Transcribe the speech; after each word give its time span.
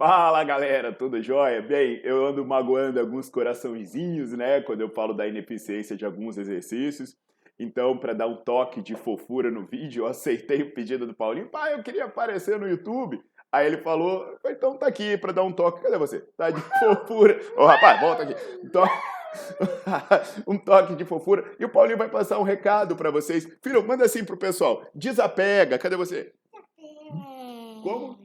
Fala 0.00 0.42
galera, 0.44 0.94
tudo 0.94 1.22
jóia? 1.22 1.60
Bem, 1.60 2.00
eu 2.02 2.24
ando 2.24 2.42
magoando 2.42 2.98
alguns 2.98 3.28
coraçõezinhos, 3.28 4.32
né, 4.32 4.62
quando 4.62 4.80
eu 4.80 4.88
falo 4.88 5.12
da 5.12 5.28
ineficiência 5.28 5.94
de 5.94 6.06
alguns 6.06 6.38
exercícios. 6.38 7.14
Então, 7.58 7.98
para 7.98 8.14
dar 8.14 8.26
um 8.26 8.36
toque 8.36 8.80
de 8.80 8.94
fofura 8.94 9.50
no 9.50 9.66
vídeo, 9.66 10.04
eu 10.04 10.06
aceitei 10.06 10.62
o 10.62 10.72
pedido 10.72 11.06
do 11.06 11.12
Paulinho. 11.12 11.50
Pai, 11.50 11.74
eu 11.74 11.82
queria 11.82 12.06
aparecer 12.06 12.58
no 12.58 12.66
YouTube. 12.66 13.22
Aí 13.52 13.66
ele 13.66 13.76
falou, 13.76 14.38
então 14.46 14.78
tá 14.78 14.86
aqui 14.86 15.18
para 15.18 15.32
dar 15.32 15.42
um 15.42 15.52
toque. 15.52 15.82
Cadê 15.82 15.98
você? 15.98 16.20
Tá 16.34 16.50
de 16.50 16.62
fofura. 16.80 17.38
Ô 17.54 17.66
rapaz, 17.66 18.00
volta 18.00 18.22
aqui. 18.22 18.34
Então... 18.64 18.84
um 20.48 20.56
toque 20.56 20.94
de 20.96 21.04
fofura. 21.04 21.44
E 21.58 21.64
o 21.66 21.68
Paulinho 21.68 21.98
vai 21.98 22.08
passar 22.08 22.38
um 22.38 22.42
recado 22.42 22.96
para 22.96 23.10
vocês. 23.10 23.46
Filho, 23.62 23.86
manda 23.86 24.06
assim 24.06 24.24
pro 24.24 24.38
pessoal. 24.38 24.82
Desapega. 24.94 25.78
Cadê 25.78 25.94
você? 25.94 26.32
Desapega. 26.50 27.82
Como? 27.82 28.18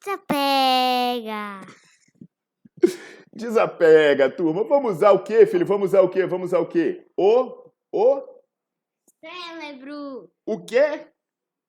Desapega. 0.00 0.83
Desapega, 3.32 4.30
turma. 4.30 4.64
Vamos 4.64 4.96
usar 4.96 5.12
o 5.12 5.24
quê, 5.24 5.46
filho? 5.46 5.66
Vamos 5.66 5.90
usar 5.90 6.02
o 6.02 6.08
quê? 6.08 6.26
Vamos 6.26 6.46
usar 6.46 6.60
o 6.60 6.66
quê? 6.66 7.06
O, 7.16 7.70
o, 7.92 8.22
Cérebro. 9.24 10.30
o 10.46 10.64
quê? 10.64 11.06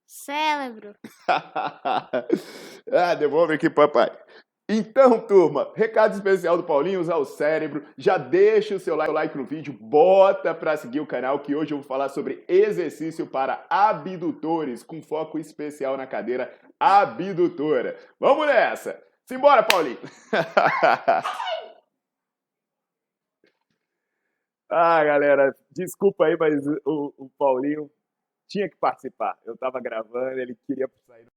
Cérebro. 0.06 0.94
ah, 2.92 3.16
devolve 3.18 3.54
aqui, 3.54 3.70
papai. 3.70 4.12
Então, 4.68 5.20
turma, 5.20 5.72
recado 5.76 6.16
especial 6.16 6.58
do 6.58 6.64
Paulinho, 6.64 7.00
usar 7.00 7.18
o 7.18 7.26
cérebro. 7.26 7.86
Já 7.98 8.18
deixa 8.18 8.76
o 8.76 8.80
seu 8.80 8.96
like 8.96 9.38
no 9.38 9.46
vídeo, 9.46 9.78
bota 9.80 10.56
para 10.56 10.76
seguir 10.76 11.00
o 11.00 11.08
canal 11.08 11.40
que 11.40 11.56
hoje 11.56 11.72
eu 11.72 11.78
vou 11.78 11.88
falar 11.88 12.10
sobre 12.10 12.44
exercício 12.48 13.28
para 13.28 13.66
abdutores, 13.70 14.84
com 14.84 15.02
foco 15.02 15.38
especial 15.38 15.96
na 15.96 16.08
cadeira 16.08 16.52
abdutora. 16.80 17.96
Vamos 18.20 18.48
nessa! 18.48 19.05
Simbora, 19.28 19.64
Paulinho! 19.64 19.98
ah, 24.70 25.04
galera, 25.04 25.52
desculpa 25.72 26.26
aí, 26.26 26.38
mas 26.38 26.64
o, 26.86 27.12
o, 27.18 27.28
Paulinho 27.32 27.90
tinha 28.48 28.70
que 28.70 28.78
participar. 28.78 29.36
Eu 29.44 29.58
tava 29.58 29.82
gravando, 29.82 30.40
ele 30.40 30.56
queria 30.68 30.88
sair 31.08 31.26
no 31.26 31.32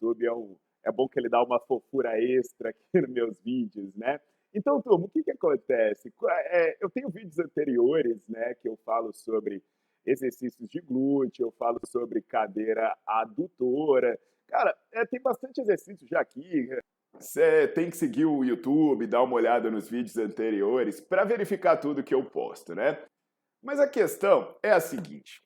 YouTube, 0.00 0.24
é, 0.24 0.32
um, 0.32 0.56
é 0.86 0.90
bom 0.90 1.06
que 1.06 1.20
ele 1.20 1.28
dá 1.28 1.42
uma 1.42 1.60
fofura 1.60 2.18
extra 2.18 2.70
aqui 2.70 2.82
nos 2.94 3.10
meus 3.10 3.38
vídeos, 3.42 3.94
né? 3.94 4.18
Então, 4.54 4.80
turma, 4.80 5.04
o 5.04 5.10
que, 5.10 5.22
que 5.22 5.32
acontece? 5.32 6.10
É, 6.46 6.78
eu 6.80 6.88
tenho 6.88 7.10
vídeos 7.10 7.38
anteriores, 7.38 8.26
né, 8.26 8.54
que 8.54 8.68
eu 8.68 8.76
falo 8.86 9.12
sobre 9.12 9.62
exercícios 10.06 10.66
de 10.68 10.80
glúteo, 10.80 11.46
eu 11.46 11.52
falo 11.52 11.80
sobre 11.84 12.22
cadeira 12.22 12.96
adutora, 13.06 14.18
Cara, 14.48 14.76
é, 14.92 15.04
tem 15.06 15.20
bastante 15.20 15.60
exercício 15.60 16.06
já 16.06 16.20
aqui. 16.20 16.68
Você 17.18 17.68
tem 17.68 17.90
que 17.90 17.96
seguir 17.96 18.24
o 18.24 18.44
YouTube, 18.44 19.06
dar 19.06 19.22
uma 19.22 19.36
olhada 19.36 19.70
nos 19.70 19.88
vídeos 19.88 20.16
anteriores 20.16 21.00
para 21.00 21.24
verificar 21.24 21.76
tudo 21.76 22.02
que 22.02 22.14
eu 22.14 22.24
posto, 22.24 22.74
né? 22.74 22.98
Mas 23.62 23.80
a 23.80 23.88
questão 23.88 24.54
é 24.62 24.72
a 24.72 24.80
seguinte: 24.80 25.44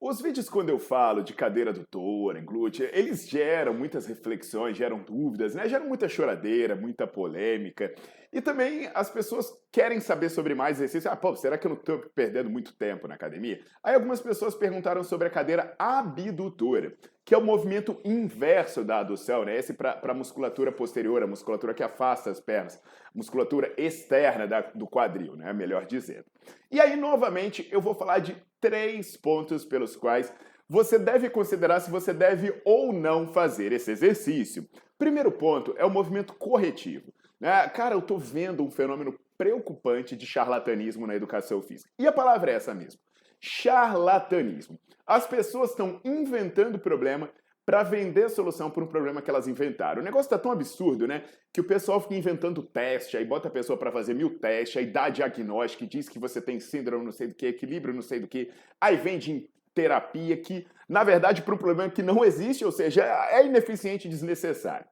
os 0.00 0.22
vídeos, 0.22 0.48
quando 0.48 0.70
eu 0.70 0.78
falo 0.78 1.22
de 1.22 1.34
cadeira 1.34 1.70
adutora, 1.70 2.40
glútea, 2.40 2.90
eles 2.98 3.28
geram 3.28 3.74
muitas 3.74 4.06
reflexões, 4.06 4.74
geram 4.74 5.02
dúvidas, 5.02 5.54
né? 5.54 5.68
Geram 5.68 5.86
muita 5.86 6.08
choradeira, 6.08 6.74
muita 6.74 7.06
polêmica. 7.06 7.94
E 8.32 8.40
também 8.40 8.90
as 8.94 9.10
pessoas 9.10 9.52
querem 9.70 10.00
saber 10.00 10.30
sobre 10.30 10.54
mais 10.54 10.78
exercício. 10.78 11.10
Ah, 11.10 11.16
pô, 11.16 11.36
será 11.36 11.58
que 11.58 11.66
eu 11.66 11.70
não 11.72 11.76
estou 11.76 11.98
perdendo 12.14 12.48
muito 12.48 12.72
tempo 12.78 13.06
na 13.06 13.14
academia? 13.14 13.60
Aí 13.82 13.94
algumas 13.94 14.22
pessoas 14.22 14.54
perguntaram 14.54 15.04
sobre 15.04 15.28
a 15.28 15.30
cadeira 15.30 15.74
abdutora, 15.78 16.96
que 17.30 17.34
é 17.36 17.38
o 17.38 17.44
movimento 17.44 17.96
inverso 18.04 18.82
da 18.82 18.98
adução, 18.98 19.44
né? 19.44 19.56
Esse 19.56 19.72
para 19.72 20.00
a 20.02 20.12
musculatura 20.12 20.72
posterior, 20.72 21.22
a 21.22 21.28
musculatura 21.28 21.72
que 21.72 21.80
afasta 21.80 22.28
as 22.28 22.40
pernas, 22.40 22.82
musculatura 23.14 23.72
externa 23.76 24.48
da, 24.48 24.62
do 24.62 24.84
quadril, 24.84 25.36
né? 25.36 25.52
Melhor 25.52 25.86
dizendo. 25.86 26.24
E 26.72 26.80
aí, 26.80 26.96
novamente, 26.96 27.68
eu 27.70 27.80
vou 27.80 27.94
falar 27.94 28.18
de 28.18 28.36
três 28.60 29.16
pontos 29.16 29.64
pelos 29.64 29.94
quais 29.94 30.34
você 30.68 30.98
deve 30.98 31.30
considerar 31.30 31.78
se 31.78 31.88
você 31.88 32.12
deve 32.12 32.52
ou 32.64 32.92
não 32.92 33.28
fazer 33.28 33.70
esse 33.70 33.92
exercício. 33.92 34.68
Primeiro 34.98 35.30
ponto 35.30 35.72
é 35.78 35.84
o 35.84 35.90
movimento 35.90 36.34
corretivo. 36.34 37.14
Né? 37.38 37.68
Cara, 37.68 37.94
eu 37.94 38.00
estou 38.00 38.18
vendo 38.18 38.64
um 38.64 38.72
fenômeno 38.72 39.16
preocupante 39.38 40.16
de 40.16 40.26
charlatanismo 40.26 41.06
na 41.06 41.14
educação 41.14 41.62
física. 41.62 41.88
E 41.96 42.08
a 42.08 42.12
palavra 42.12 42.50
é 42.50 42.54
essa 42.56 42.74
mesmo: 42.74 42.98
charlatanismo. 43.40 44.78
As 45.06 45.26
pessoas 45.26 45.70
estão 45.70 46.00
inventando 46.04 46.78
problema 46.78 47.30
para 47.64 47.82
vender 47.82 48.28
solução 48.30 48.70
para 48.70 48.82
um 48.82 48.86
problema 48.86 49.22
que 49.22 49.30
elas 49.30 49.46
inventaram. 49.46 50.00
O 50.00 50.04
negócio 50.04 50.26
está 50.26 50.38
tão 50.38 50.50
absurdo, 50.50 51.06
né? 51.06 51.24
Que 51.52 51.60
o 51.60 51.64
pessoal 51.64 52.00
fica 52.00 52.16
inventando 52.16 52.62
teste, 52.62 53.16
aí 53.16 53.24
bota 53.24 53.48
a 53.48 53.50
pessoa 53.50 53.78
para 53.78 53.92
fazer 53.92 54.14
mil 54.14 54.38
testes, 54.38 54.76
aí 54.76 54.86
dá 54.86 55.08
diagnóstico, 55.08 55.86
diz 55.86 56.08
que 56.08 56.18
você 56.18 56.40
tem 56.40 56.58
síndrome 56.58 57.04
não 57.04 57.12
sei 57.12 57.28
do 57.28 57.34
que, 57.34 57.46
equilíbrio 57.46 57.94
não 57.94 58.02
sei 58.02 58.18
do 58.18 58.26
que, 58.26 58.50
aí 58.80 58.96
vende 58.96 59.48
terapia 59.72 60.36
que, 60.36 60.66
na 60.88 61.04
verdade, 61.04 61.42
para 61.42 61.54
um 61.54 61.58
problema 61.58 61.90
que 61.90 62.02
não 62.02 62.24
existe, 62.24 62.64
ou 62.64 62.72
seja, 62.72 63.04
é 63.30 63.46
ineficiente 63.46 64.08
e 64.08 64.10
desnecessário. 64.10 64.86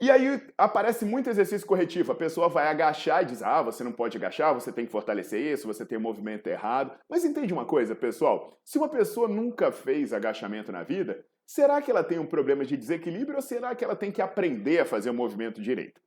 E 0.00 0.10
aí 0.10 0.40
aparece 0.58 1.04
muito 1.04 1.30
exercício 1.30 1.66
corretivo. 1.66 2.12
A 2.12 2.16
pessoa 2.16 2.48
vai 2.48 2.66
agachar 2.66 3.22
e 3.22 3.26
diz: 3.26 3.42
ah, 3.42 3.62
você 3.62 3.84
não 3.84 3.92
pode 3.92 4.16
agachar, 4.16 4.54
você 4.54 4.72
tem 4.72 4.86
que 4.86 4.92
fortalecer 4.92 5.40
isso, 5.40 5.66
você 5.66 5.84
tem 5.84 5.96
o 5.96 6.00
um 6.00 6.04
movimento 6.04 6.46
errado. 6.46 6.98
Mas 7.08 7.24
entende 7.24 7.52
uma 7.52 7.64
coisa, 7.64 7.94
pessoal? 7.94 8.58
Se 8.64 8.78
uma 8.78 8.88
pessoa 8.88 9.28
nunca 9.28 9.70
fez 9.70 10.12
agachamento 10.12 10.72
na 10.72 10.82
vida, 10.82 11.24
será 11.46 11.80
que 11.80 11.90
ela 11.90 12.02
tem 12.02 12.18
um 12.18 12.26
problema 12.26 12.64
de 12.64 12.76
desequilíbrio 12.76 13.36
ou 13.36 13.42
será 13.42 13.74
que 13.74 13.84
ela 13.84 13.94
tem 13.94 14.10
que 14.10 14.22
aprender 14.22 14.80
a 14.80 14.84
fazer 14.84 15.10
o 15.10 15.14
movimento 15.14 15.60
direito? 15.60 16.00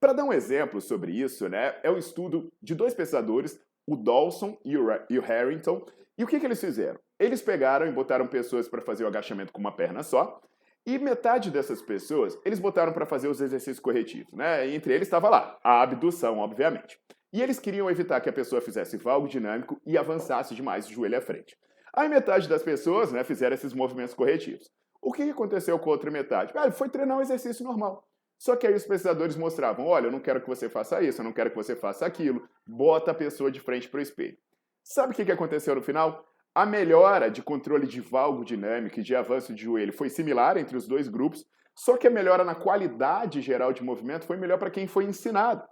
Para 0.00 0.12
dar 0.12 0.24
um 0.24 0.32
exemplo 0.32 0.80
sobre 0.80 1.12
isso, 1.12 1.48
né, 1.48 1.76
é 1.82 1.90
um 1.90 1.96
estudo 1.96 2.52
de 2.60 2.74
dois 2.74 2.92
pesquisadores, 2.92 3.60
o 3.86 3.96
Dawson 3.96 4.58
e 4.64 4.76
o, 4.76 5.20
Harrington. 5.20 5.84
E 6.18 6.24
o 6.24 6.26
que, 6.26 6.40
que 6.40 6.46
eles 6.46 6.60
fizeram? 6.60 6.98
Eles 7.18 7.40
pegaram 7.40 7.86
e 7.86 7.92
botaram 7.92 8.26
pessoas 8.26 8.68
para 8.68 8.82
fazer 8.82 9.04
o 9.04 9.06
agachamento 9.06 9.52
com 9.52 9.60
uma 9.60 9.74
perna 9.74 10.02
só 10.02 10.40
e 10.84 10.98
metade 10.98 11.50
dessas 11.50 11.80
pessoas, 11.80 12.38
eles 12.44 12.58
botaram 12.58 12.92
para 12.92 13.06
fazer 13.06 13.28
os 13.28 13.40
exercícios 13.40 13.80
corretivos, 13.80 14.32
né? 14.32 14.66
E 14.66 14.74
entre 14.74 14.92
eles 14.92 15.06
estava 15.06 15.28
lá, 15.28 15.58
a 15.62 15.82
abdução, 15.82 16.38
obviamente. 16.38 16.98
E 17.32 17.40
eles 17.40 17.58
queriam 17.58 17.90
evitar 17.90 18.20
que 18.20 18.28
a 18.28 18.32
pessoa 18.32 18.60
fizesse 18.60 18.96
valgo 18.96 19.28
dinâmico 19.28 19.80
e 19.86 19.96
avançasse 19.96 20.54
demais 20.54 20.86
o 20.86 20.92
joelho 20.92 21.16
à 21.16 21.20
frente. 21.20 21.56
Aí 21.94 22.08
metade 22.08 22.48
das 22.48 22.62
pessoas, 22.62 23.12
né, 23.12 23.22
fizeram 23.22 23.54
esses 23.54 23.72
movimentos 23.72 24.14
corretivos. 24.14 24.70
O 25.00 25.12
que 25.12 25.22
aconteceu 25.22 25.78
com 25.78 25.90
a 25.90 25.92
outra 25.92 26.10
metade? 26.10 26.52
Ah, 26.54 26.70
foi 26.70 26.88
treinar 26.88 27.18
um 27.18 27.22
exercício 27.22 27.64
normal. 27.64 28.06
Só 28.38 28.56
que 28.56 28.66
aí 28.66 28.74
os 28.74 28.84
pesquisadores 28.84 29.36
mostravam: 29.36 29.86
olha, 29.86 30.06
eu 30.06 30.12
não 30.12 30.20
quero 30.20 30.40
que 30.40 30.48
você 30.48 30.68
faça 30.68 31.00
isso, 31.02 31.20
eu 31.20 31.24
não 31.24 31.32
quero 31.32 31.50
que 31.50 31.56
você 31.56 31.76
faça 31.76 32.04
aquilo. 32.04 32.48
Bota 32.66 33.12
a 33.12 33.14
pessoa 33.14 33.50
de 33.50 33.60
frente 33.60 33.88
para 33.88 33.98
o 33.98 34.02
espelho. 34.02 34.36
Sabe 34.82 35.12
o 35.12 35.14
que 35.14 35.30
aconteceu 35.30 35.74
no 35.74 35.82
final? 35.82 36.26
A 36.54 36.66
melhora 36.66 37.30
de 37.30 37.42
controle 37.42 37.86
de 37.86 38.00
valgo 38.00 38.44
dinâmico 38.44 39.00
e 39.00 39.02
de 39.02 39.16
avanço 39.16 39.54
de 39.54 39.62
joelho 39.62 39.92
foi 39.92 40.10
similar 40.10 40.58
entre 40.58 40.76
os 40.76 40.86
dois 40.86 41.08
grupos, 41.08 41.46
só 41.74 41.96
que 41.96 42.06
a 42.06 42.10
melhora 42.10 42.44
na 42.44 42.54
qualidade 42.54 43.40
geral 43.40 43.72
de 43.72 43.82
movimento 43.82 44.26
foi 44.26 44.36
melhor 44.36 44.58
para 44.58 44.70
quem 44.70 44.86
foi 44.86 45.04
ensinado. 45.04 45.66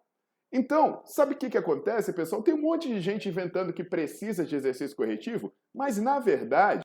Então, 0.53 1.03
sabe 1.05 1.35
o 1.35 1.37
que, 1.37 1.51
que 1.51 1.59
acontece, 1.59 2.13
pessoal? 2.13 2.43
Tem 2.43 2.55
um 2.55 2.63
monte 2.63 2.89
de 2.89 3.01
gente 3.01 3.29
inventando 3.29 3.73
que 3.73 3.85
precisa 3.85 4.45
de 4.45 4.57
exercício 4.57 4.97
corretivo, 4.97 5.53
mas 5.75 5.99
na 5.99 6.19
verdade, 6.19 6.83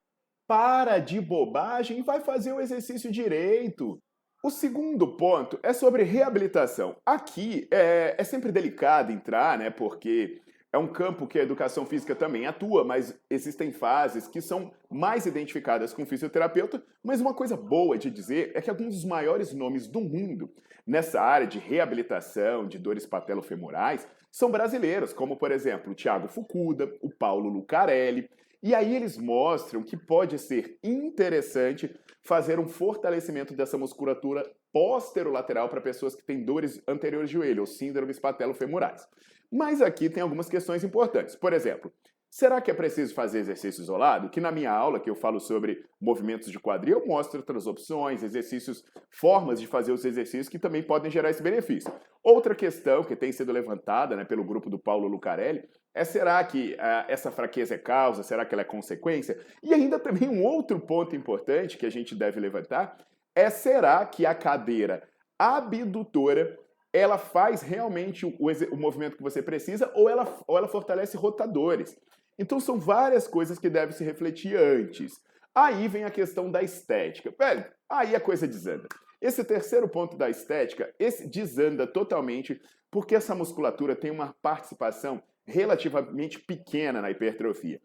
para 0.48 1.00
de 1.00 1.20
bobagem 1.20 2.00
e 2.00 2.04
vai 2.04 2.20
fazer 2.20 2.54
o 2.54 2.60
exercício 2.60 3.12
direito. 3.12 4.00
O 4.44 4.52
segundo 4.52 5.18
ponto 5.18 5.58
é 5.64 5.74
sobre 5.74 6.04
reabilitação. 6.04 6.96
Aqui 7.04 7.68
é, 7.72 8.16
é 8.16 8.24
sempre 8.24 8.52
delicado 8.52 9.12
entrar, 9.12 9.58
né? 9.58 9.72
Porque 9.72 10.40
é 10.76 10.78
um 10.78 10.88
campo 10.88 11.26
que 11.26 11.40
a 11.40 11.42
educação 11.42 11.86
física 11.86 12.14
também 12.14 12.46
atua, 12.46 12.84
mas 12.84 13.18
existem 13.30 13.72
fases 13.72 14.28
que 14.28 14.42
são 14.42 14.74
mais 14.92 15.26
identificadas 15.26 15.94
com 15.94 16.04
o 16.04 16.06
fisioterapeuta. 16.06 16.84
Mas 17.02 17.22
uma 17.22 17.34
coisa 17.34 17.56
boa 17.56 17.98
de 17.98 18.12
dizer 18.12 18.52
é 18.54 18.62
que 18.62 18.70
alguns 18.70 18.94
dos 18.94 19.06
maiores 19.06 19.54
nomes 19.54 19.88
do 19.88 20.02
mundo 20.02 20.50
nessa 20.86 21.22
área 21.22 21.48
de 21.48 21.60
reabilitação 21.60 22.68
de 22.68 22.78
dores 22.78 23.06
patelofemorais 23.06 24.06
são 24.30 24.52
brasileiros, 24.52 25.14
como 25.14 25.38
por 25.38 25.50
exemplo 25.50 25.94
o 25.94 25.96
Thiago 25.96 26.28
Fucuda, 26.28 26.94
o 27.02 27.10
Paulo 27.10 27.48
Lucarelli. 27.50 28.30
E 28.62 28.76
aí 28.76 28.94
eles 28.94 29.18
mostram 29.18 29.82
que 29.82 29.96
pode 29.96 30.38
ser 30.38 30.78
interessante 30.84 31.90
fazer 32.26 32.60
um 32.60 32.68
fortalecimento 32.68 33.54
dessa 33.54 33.78
musculatura 33.78 34.44
posterolateral 34.74 35.70
para 35.70 35.80
pessoas 35.80 36.16
que 36.16 36.24
têm 36.24 36.44
dores 36.44 36.82
anteriores 36.88 37.30
de 37.30 37.36
joelho, 37.36 37.62
ou 37.62 37.68
síndromes 37.68 38.20
patelofemorais. 38.20 39.08
Mas 39.52 39.80
aqui 39.80 40.10
tem 40.10 40.24
algumas 40.24 40.50
questões 40.50 40.84
importantes. 40.84 41.36
Por 41.36 41.54
exemplo, 41.54 41.94
será 42.36 42.60
que 42.60 42.70
é 42.70 42.74
preciso 42.74 43.16
fazer 43.16 43.40
exercício 43.40 43.82
isolado? 43.82 44.30
Que 44.30 44.42
na 44.42 44.52
minha 44.52 44.70
aula, 44.70 45.00
que 45.00 45.10
eu 45.10 45.16
falo 45.16 45.40
sobre 45.40 45.86
movimentos 46.02 46.52
de 46.52 46.60
quadril, 46.60 47.00
eu 47.00 47.08
mostro 47.08 47.40
outras 47.40 47.66
opções, 47.66 48.24
exercícios, 48.24 48.84
formas 49.10 49.58
de 49.58 49.66
fazer 49.66 49.94
os 49.94 50.04
exercícios 50.04 50.50
que 50.50 50.60
também 50.60 50.84
podem 50.84 51.10
gerar 51.10 51.30
esse 51.30 51.42
benefício. 51.42 51.90
Outra 52.22 52.54
questão 52.54 53.06
que 53.06 53.16
tem 53.16 53.32
sido 53.32 53.54
levantada 53.54 54.18
né, 54.18 54.26
pelo 54.26 54.44
grupo 54.44 54.70
do 54.70 54.78
Paulo 54.78 55.08
Lucarelli 55.08 55.64
é 55.94 56.04
será 56.04 56.44
que 56.44 56.74
uh, 56.74 57.06
essa 57.08 57.32
fraqueza 57.32 57.76
é 57.76 57.78
causa? 57.78 58.22
Será 58.22 58.46
que 58.46 58.54
ela 58.54 58.64
é 58.64 58.66
consequência? 58.66 59.40
E 59.64 59.74
ainda 59.74 59.98
também 59.98 60.28
um 60.28 60.44
outro 60.44 60.78
ponto 60.78 61.16
importante 61.16 61.78
que 61.78 61.86
a 61.86 61.90
gente 61.90 62.14
deve 62.14 62.38
levantar 62.42 62.98
é 63.34 63.50
será 63.50 64.06
que 64.06 64.26
a 64.26 64.36
cadeira 64.36 65.08
abdutora 65.40 66.60
ela 66.96 67.18
faz 67.18 67.62
realmente 67.62 68.26
o, 68.26 68.34
o, 68.72 68.78
movimento 68.78 69.18
que 69.18 69.24
você 69.24 69.42
precisa 69.42 69.92
ou 69.94 70.10
ela, 70.10 70.26
ou 70.48 70.58
ela 70.58 70.68
fortalece 70.68 71.18
rotadores. 71.18 71.98
Então 72.38 72.60
são 72.60 72.80
várias 72.80 73.28
coisas 73.28 73.60
que 73.60 73.70
devem 73.70 73.96
se 73.96 74.04
refletir 74.04 74.58
antes. 74.58 75.20
Aí 75.54 75.88
vem 75.88 76.04
a 76.04 76.12
questão 76.12 76.52
da 76.52 76.62
estética. 76.62 77.34
Velho, 77.38 77.66
aí 77.90 78.16
a 78.16 78.20
coisa 78.20 78.48
desanda. 78.48 78.88
Esse 79.22 79.44
terceiro 79.44 79.88
ponto 79.88 80.18
da 80.18 80.30
estética, 80.30 80.94
esse 81.00 81.28
desanda 81.28 81.88
totalmente 81.88 82.62
porque 82.92 83.16
essa 83.16 83.36
musculatura 83.36 83.96
tem 83.96 84.12
uma 84.12 84.36
participação 84.42 85.22
relativamente 85.46 86.40
pequena 86.40 87.02
na 87.02 87.12
hipertrofia. 87.12 87.82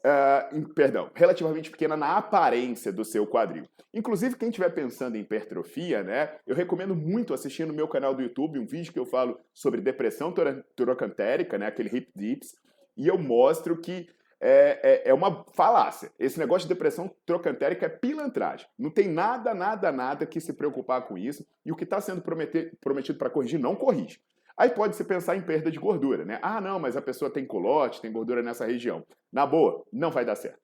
Uh, 0.00 0.68
perdão, 0.74 1.10
relativamente 1.14 1.70
pequena 1.70 1.96
na 1.96 2.18
aparência 2.18 2.92
do 2.92 3.04
seu 3.04 3.26
quadril. 3.26 3.64
Inclusive, 3.92 4.36
quem 4.36 4.50
estiver 4.50 4.68
pensando 4.68 5.16
em 5.16 5.20
hipertrofia, 5.20 6.02
né, 6.02 6.36
eu 6.46 6.54
recomendo 6.54 6.94
muito 6.94 7.32
assistir 7.32 7.66
no 7.66 7.72
meu 7.72 7.88
canal 7.88 8.14
do 8.14 8.20
YouTube 8.20 8.58
um 8.58 8.66
vídeo 8.66 8.92
que 8.92 8.98
eu 8.98 9.06
falo 9.06 9.40
sobre 9.54 9.80
depressão 9.80 10.34
trocantérica, 10.76 11.56
né, 11.56 11.66
aquele 11.66 11.96
hip 11.96 12.10
dips, 12.14 12.54
e 12.96 13.06
eu 13.06 13.18
mostro 13.18 13.76
que 13.80 14.08
é, 14.40 15.02
é, 15.06 15.10
é, 15.10 15.14
uma 15.14 15.44
falácia. 15.54 16.12
Esse 16.18 16.38
negócio 16.38 16.68
de 16.68 16.74
depressão 16.74 17.10
trocantérica 17.24 17.86
é 17.86 17.88
pilantragem. 17.88 18.66
Não 18.78 18.90
tem 18.90 19.08
nada, 19.08 19.54
nada, 19.54 19.90
nada 19.90 20.26
que 20.26 20.40
se 20.40 20.52
preocupar 20.52 21.06
com 21.06 21.16
isso, 21.16 21.46
e 21.64 21.72
o 21.72 21.76
que 21.76 21.84
está 21.84 22.00
sendo 22.00 22.22
prometido 22.22 23.18
para 23.18 23.30
corrigir 23.30 23.58
não 23.58 23.74
corrige. 23.74 24.20
Aí 24.56 24.70
pode 24.70 24.96
se 24.96 25.04
pensar 25.04 25.36
em 25.36 25.42
perda 25.42 25.70
de 25.70 25.78
gordura, 25.78 26.24
né? 26.24 26.38
Ah, 26.42 26.60
não, 26.60 26.78
mas 26.78 26.96
a 26.96 27.02
pessoa 27.02 27.30
tem 27.30 27.44
colote, 27.44 28.00
tem 28.00 28.12
gordura 28.12 28.42
nessa 28.42 28.66
região. 28.66 29.04
Na 29.32 29.46
boa, 29.46 29.82
não 29.92 30.10
vai 30.10 30.24
dar 30.24 30.36
certo. 30.36 30.60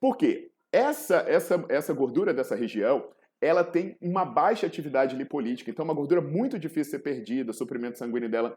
Por 0.00 0.16
quê? 0.16 0.50
Essa, 0.70 1.24
essa, 1.26 1.64
essa 1.68 1.92
gordura 1.92 2.32
dessa 2.32 2.54
região, 2.54 3.08
ela 3.40 3.64
tem 3.64 3.96
uma 4.00 4.24
baixa 4.24 4.66
atividade 4.66 5.16
lipolítica, 5.16 5.70
então 5.70 5.84
é 5.84 5.88
uma 5.88 5.94
gordura 5.94 6.20
muito 6.20 6.58
difícil 6.58 6.84
de 6.84 6.90
ser 6.90 6.98
perdida, 6.98 7.50
o 7.50 7.54
suprimento 7.54 7.98
sanguíneo 7.98 8.28
dela 8.28 8.56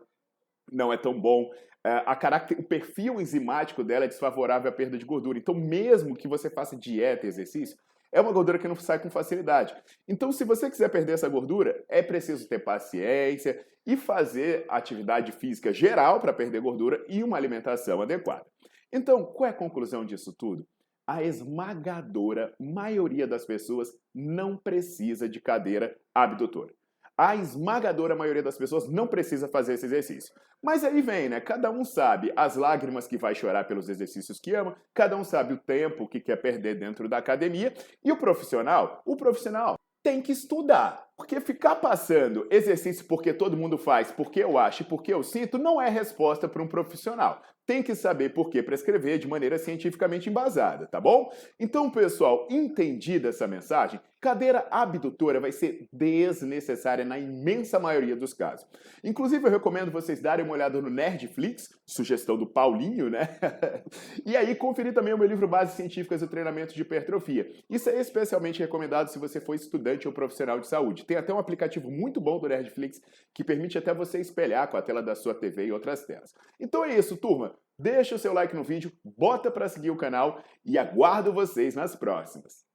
não 0.72 0.92
é 0.92 0.98
tão 0.98 1.20
bom. 1.20 1.50
É, 1.84 1.90
a. 2.06 2.48
O 2.58 2.64
perfil 2.64 3.22
enzimático 3.22 3.84
dela 3.84 4.06
é 4.06 4.08
desfavorável 4.08 4.70
à 4.70 4.74
perda 4.74 4.98
de 4.98 5.06
gordura. 5.06 5.38
Então, 5.38 5.56
mesmo 5.56 6.16
que 6.16 6.28
você 6.28 6.50
faça 6.50 6.76
dieta 6.76 7.26
e 7.26 7.30
exercício, 7.30 7.78
é 8.12 8.22
uma 8.22 8.32
gordura 8.32 8.60
que 8.60 8.68
não 8.68 8.76
sai 8.76 9.00
com 9.00 9.10
facilidade. 9.10 9.76
Então, 10.08 10.32
se 10.32 10.44
você 10.44 10.70
quiser 10.70 10.90
perder 10.90 11.14
essa 11.14 11.30
gordura, 11.30 11.84
é 11.90 12.02
preciso 12.02 12.48
ter 12.48 12.60
paciência 12.60 13.66
e 13.86 13.96
fazer 13.96 14.66
atividade 14.70 15.32
física 15.32 15.74
geral 15.74 16.20
para 16.20 16.34
perder 16.34 16.62
gordura 16.62 17.04
e 17.08 17.24
uma 17.24 17.38
alimentação 17.38 18.02
adequada. 18.02 18.46
Então, 18.92 19.26
qual 19.26 19.48
é 19.48 19.52
a 19.52 19.54
conclusão 19.54 20.06
disso 20.06 20.34
tudo? 20.34 20.66
A 21.06 21.24
esmagadora 21.24 22.54
maioria 22.60 23.26
das 23.26 23.46
pessoas 23.46 23.94
não 24.14 24.58
precisa 24.58 25.28
de 25.30 25.40
cadeira 25.40 25.98
abdutora 26.14 26.74
a 27.18 27.36
esmagadora 27.36 28.16
maioria 28.16 28.44
das 28.44 28.58
pessoas 28.58 28.88
não 28.88 29.08
precisa 29.08 29.48
fazer 29.48 29.74
esse 29.74 29.86
exercício. 29.88 30.34
Mas 30.62 30.84
aí 30.84 31.02
vem, 31.02 31.30
né? 31.30 31.40
Cada 31.40 31.72
um 31.72 31.84
sabe 31.84 32.32
as 32.36 32.56
lágrimas 32.56 33.08
que 33.08 33.18
vai 33.18 33.34
chorar 33.34 33.66
pelos 33.66 33.90
exercícios 33.90 34.40
que 34.40 34.54
ama, 34.54 34.76
cada 34.94 35.16
um 35.18 35.24
sabe 35.24 35.54
o 35.54 35.58
tempo 35.58 36.08
que 36.08 36.20
quer 36.20 36.36
perder 36.38 36.76
dentro 36.80 37.10
da 37.10 37.18
academia, 37.18 37.74
e 38.04 38.12
o 38.12 38.18
profissional, 38.18 39.02
o 39.06 39.16
profissional 39.16 39.76
tem 40.04 40.22
que 40.22 40.32
estudar. 40.32 41.07
Porque 41.18 41.42
ficar 41.42 41.78
passando 41.78 42.48
exercício 42.52 43.04
porque 43.06 43.34
todo 43.34 43.58
mundo 43.58 43.76
faz, 43.76 44.12
porque 44.12 44.44
eu 44.44 44.56
acho 44.56 44.84
e 44.84 44.86
porque 44.86 45.12
eu 45.12 45.24
sinto, 45.24 45.58
não 45.58 45.82
é 45.82 45.90
resposta 45.90 46.48
para 46.48 46.62
um 46.62 46.68
profissional. 46.68 47.42
Tem 47.66 47.84
que 47.84 47.96
saber 47.96 48.30
por 48.30 48.50
que 48.50 48.64
prescrever 48.64 49.18
de 49.18 49.28
maneira 49.28 49.58
cientificamente 49.58 50.30
embasada, 50.30 50.88
tá 50.88 51.02
bom? 51.02 51.30
Então, 51.60 51.90
pessoal, 51.90 52.48
entendida 52.50 53.28
essa 53.28 53.46
mensagem, 53.46 54.00
cadeira 54.22 54.68
abdutora 54.72 55.40
vai 55.40 55.52
ser 55.52 55.88
desnecessária 55.92 57.04
na 57.04 57.20
imensa 57.20 57.78
maioria 57.80 58.16
dos 58.16 58.34
casos. 58.34 58.66
Inclusive, 59.04 59.46
eu 59.46 59.52
recomendo 59.52 59.92
vocês 59.92 60.20
darem 60.20 60.46
uma 60.46 60.54
olhada 60.54 60.82
no 60.82 60.90
Nerdflix, 60.90 61.70
sugestão 61.86 62.38
do 62.38 62.48
Paulinho, 62.48 63.10
né? 63.10 63.38
e 64.26 64.36
aí 64.36 64.56
conferir 64.56 64.94
também 64.94 65.14
o 65.14 65.18
meu 65.18 65.28
livro 65.28 65.48
Bases 65.48 65.76
Científicas 65.76 66.22
do 66.22 66.28
Treinamento 66.28 66.74
de 66.74 66.82
Hipertrofia. 66.82 67.52
Isso 67.70 67.90
é 67.90 68.00
especialmente 68.00 68.60
recomendado 68.60 69.10
se 69.10 69.20
você 69.20 69.40
for 69.40 69.56
estudante 69.56 70.08
ou 70.08 70.14
profissional 70.14 70.60
de 70.60 70.68
saúde. 70.68 71.06
Tem 71.08 71.16
até 71.16 71.34
um 71.34 71.40
aplicativo 71.40 71.90
muito 71.90 72.20
bom 72.20 72.38
do 72.38 72.50
Nerdflix 72.50 73.02
que 73.34 73.44
permite 73.44 73.78
até 73.78 73.94
você 73.94 74.20
espelhar 74.20 74.70
com 74.70 74.76
a 74.76 74.82
tela 74.82 75.02
da 75.02 75.16
sua 75.16 75.34
TV 75.34 75.68
e 75.68 75.72
outras 75.72 76.06
telas. 76.06 76.36
Então 76.60 76.84
é 76.84 76.98
isso, 76.98 77.16
turma. 77.16 77.56
Deixa 77.80 78.16
o 78.16 78.20
seu 78.20 78.34
like 78.34 78.54
no 78.54 78.64
vídeo, 78.64 78.92
bota 79.04 79.50
para 79.50 79.70
seguir 79.70 79.92
o 79.92 79.98
canal 79.98 80.44
e 80.66 80.78
aguardo 80.78 81.32
vocês 81.32 81.76
nas 81.76 81.96
próximas. 81.96 82.67